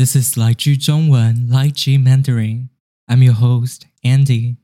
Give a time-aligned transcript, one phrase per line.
[0.00, 2.68] This is 来句中文 Lai Ji Mandarin.
[3.06, 4.56] I'm your host, Andy.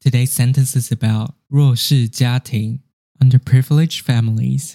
[0.00, 2.80] Today's sentence is about 弱势家庭
[3.18, 4.74] underprivileged families.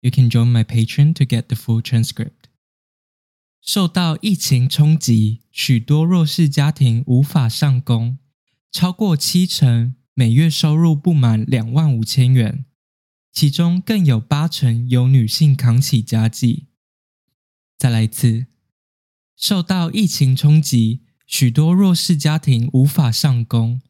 [0.00, 2.48] You can join my Patreon to get the full transcript.
[3.60, 8.18] 受到疫情冲击，许多弱势家庭无法上工，
[8.72, 12.64] 超过七成每月收入不满两万五千元，
[13.30, 16.68] 其中更有八成由女性扛起家计。
[17.76, 18.46] 再来一次，
[19.35, 23.81] 受到疫情冲击，许多弱势家庭无法上工，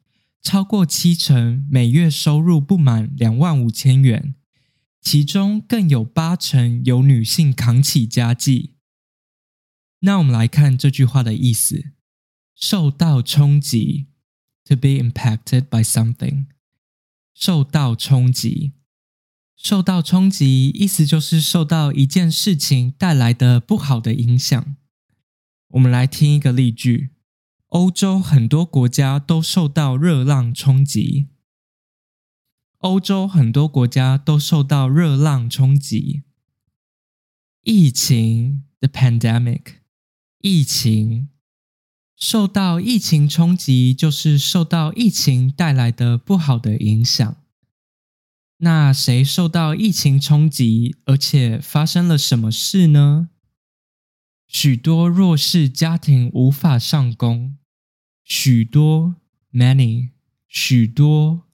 [0.42, 4.36] 超过七成每月收入不满两万五千元，
[5.02, 8.76] 其中更有八成由女性扛起家计。
[10.00, 11.92] 那我们来看这句话的意思：
[12.56, 14.08] 受到冲击
[14.66, 16.46] ，to be impacted by something。
[17.34, 18.74] 受到冲击，
[19.56, 24.76] 受到冲击，意思就是受到一件事情带来的不好的影响。
[25.70, 27.10] 我们来听一个例句：
[27.68, 31.30] 欧洲很多国家都受到热浪冲击。
[32.80, 36.24] 欧洲很多国家都受到热浪冲击。
[37.64, 39.78] 疫情，the pandemic。
[40.40, 41.30] 疫情
[42.16, 47.36] 受到疫情冲击，就是受到疫情带来的不好的影响。
[48.58, 53.30] 那谁受到疫情冲击，而且发生了什么事呢？
[54.48, 57.58] 许多弱势家庭无法上工，
[58.24, 59.16] 许多
[59.52, 60.12] many
[60.48, 61.48] 许多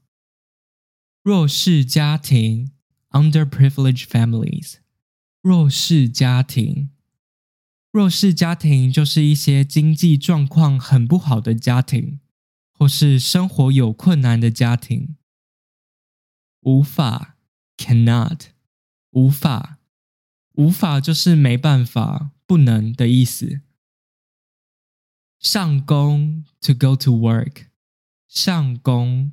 [1.23, 2.71] 弱势家庭
[3.11, 4.75] underprivileged families
[5.41, 6.89] 弱势家庭。
[7.91, 12.21] 弱势家庭就是一些经济状况很不好的家庭，
[12.71, 15.17] 或是生活有困难的家庭。
[16.61, 17.37] 无法
[17.75, 18.43] cannot
[19.11, 19.79] 无法
[20.53, 23.61] 无法就是没办法不能的意思。
[25.39, 27.63] 上工 to go to work
[28.27, 29.31] 上工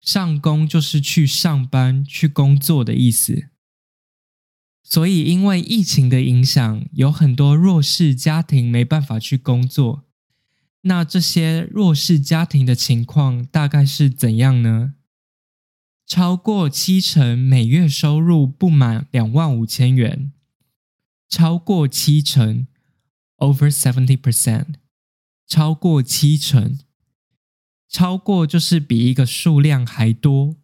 [0.00, 3.48] 上工就是去上班去工作的意思。
[4.82, 10.04] 所以，因为疫情的影响，有很多弱势家庭没办法去工作。
[10.82, 14.94] 那这些弱势家庭的情况大概是怎样呢？
[16.06, 20.32] 超过七成每月收入不满两万五千元。
[21.30, 22.66] 超过七成
[23.38, 24.74] ，over seventy percent。
[25.46, 26.78] 超过七成，
[27.88, 30.56] 超过就是比一个数量还多。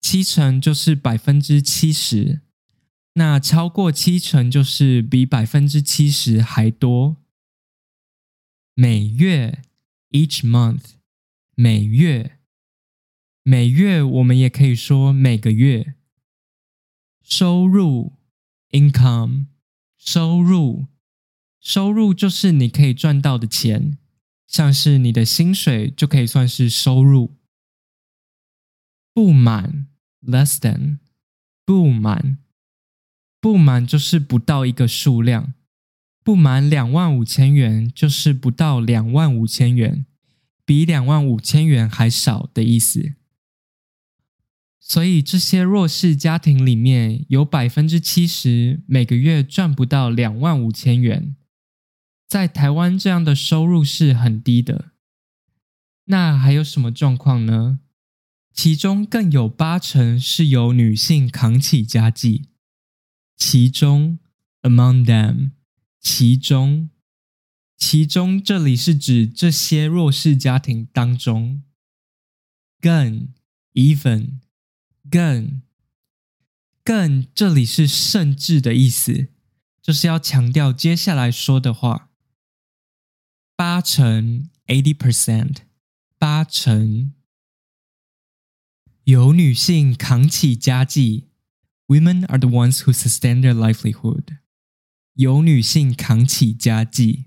[0.00, 2.42] 七成就是百分之七十。
[3.14, 7.16] 那超过七成就是比百分之七十还多。
[8.74, 9.62] 每月
[10.12, 10.90] ，each month，
[11.56, 12.38] 每月，
[13.42, 15.94] 每月我们也可以说每个月。
[17.24, 18.12] 收入
[18.70, 19.46] ，income，
[20.10, 20.86] 收入，
[21.60, 23.98] 收入就是你可以赚到的钱，
[24.46, 27.36] 像是你的薪水就可以算是收入。
[29.12, 29.86] 不满
[30.22, 30.96] ，less than，
[31.66, 32.38] 不满。
[33.38, 35.52] 不满就是不到一个数量，
[36.24, 40.06] 不满两万五千元就是不到两万五千元，
[40.64, 43.12] 比两万五千元还少的意思。
[44.88, 51.36] 所以这些弱势家庭里面有百分之七十每个月赚不到两万五千元，
[52.26, 54.92] 在台湾这样的收入是很低的。
[56.06, 57.80] 那还有什么状况呢？
[58.54, 62.48] 其中更有八成是由女性扛起家计。
[63.36, 64.18] 其中
[64.62, 65.50] ，among them，
[66.00, 66.88] 其中，
[67.76, 71.62] 其中，这里是指这些弱势家庭当中。
[72.80, 73.28] 更
[73.74, 74.38] ，even，
[75.10, 75.62] 更，
[76.84, 79.28] 更，这里是甚至的意思，
[79.82, 82.10] 就是要强调接下来说的话。
[83.56, 85.56] 八成，eighty percent，
[86.18, 87.12] 八成，
[89.04, 91.28] 由女性扛起家计。
[91.88, 94.38] Women are the ones who sustain their livelihood。
[95.14, 97.24] 由女性扛起家计。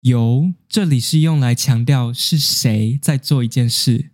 [0.00, 4.12] 由这里是用来强调是谁在做一件事。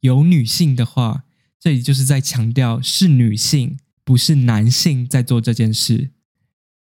[0.00, 1.24] 有女性的话，
[1.62, 6.10] 这里就是在强调是女性，不是男性在做这件事。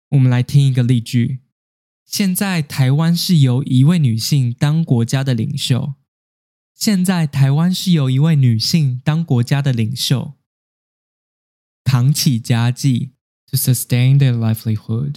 [0.09, 1.39] 我们来听一个例句：
[2.05, 5.95] 现在台湾是由一位女性当国家的领袖。
[6.75, 10.35] 现在台湾是由一位女性当国家的领袖。
[11.85, 13.12] 扛起家计
[13.49, 15.15] ，to sustain their livelihood。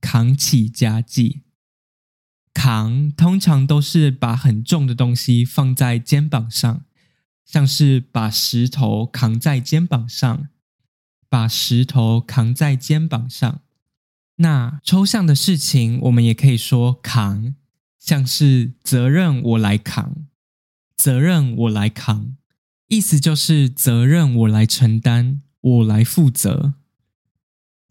[0.00, 1.42] 扛起家计，
[2.52, 6.84] 扛通常都是把很重的东西放在肩膀上，
[7.48, 10.48] 像是把石头扛在肩膀上，
[11.30, 13.62] 把石头扛在肩膀上。
[14.36, 17.54] 那抽象的事情，我们也可以说扛，
[17.98, 20.26] 像是责任我来扛，
[20.94, 22.36] 责任我来扛，
[22.88, 26.74] 意思就是责任我来承担，我来负责。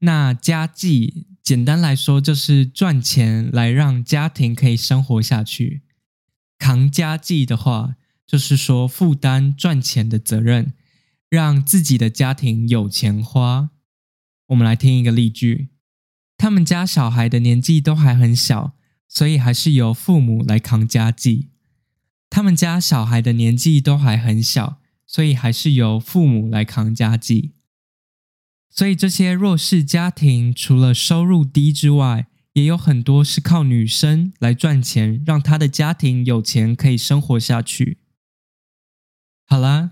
[0.02, 5.82] 那家计，简单来说就是赚钱来让家庭可以生活下去。
[6.60, 7.96] 扛家计的话，
[8.28, 10.74] 就是说负担赚钱的责任，
[11.30, 13.70] 让自己的家庭有钱花。
[14.48, 15.70] 我们来听一个例句。
[16.38, 18.74] 他们家小孩的年纪都还很小，
[19.08, 21.50] 所以还是由父母来扛家计。
[22.30, 27.54] 他们家小孩的年纪都还很小，所以还是由父母来扛家计。
[28.70, 37.98] 所以这些弱势家庭除了收入低之外，也有很多是靠女生来赚钱，让他的家庭有钱可以生活下去。
[39.50, 39.92] 好啦，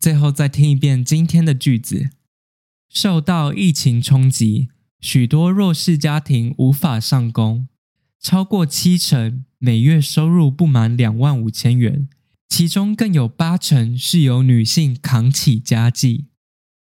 [0.00, 2.10] 最后再听一遍今天的句子：
[2.88, 4.68] 受到疫情冲击。
[5.00, 7.68] 许多弱势家庭无法上工，
[8.18, 12.08] 超过七成每月收入不满两万五千元，
[12.48, 16.26] 其中更有八成是由女性扛起家计。